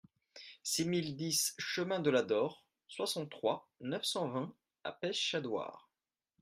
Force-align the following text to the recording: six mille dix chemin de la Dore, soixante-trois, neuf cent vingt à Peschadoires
six 0.63 0.83
mille 0.83 1.15
dix 1.15 1.53
chemin 1.59 1.99
de 1.99 2.09
la 2.09 2.23
Dore, 2.23 2.65
soixante-trois, 2.87 3.69
neuf 3.81 4.03
cent 4.03 4.27
vingt 4.29 4.55
à 4.83 4.93
Peschadoires 4.93 5.91